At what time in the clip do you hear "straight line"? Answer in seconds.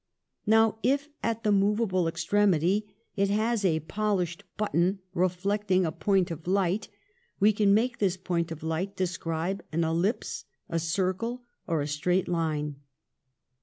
11.87-12.77